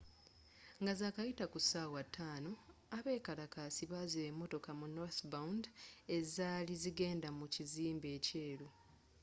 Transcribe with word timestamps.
nga 0.81 0.91
zakayita 0.99 1.45
ku 1.51 1.59
ssaawa 1.61 2.01
11:00 2.13 2.53
abeekalakaasi 2.97 3.83
baziba 3.91 4.25
emmotoka 4.31 4.69
mu 4.79 4.87
northbound 4.97 5.63
ezaali 6.17 6.73
zigenda 6.83 7.29
mu 7.37 7.45
kizimbe 7.53 8.07
ekyeru 8.17 8.67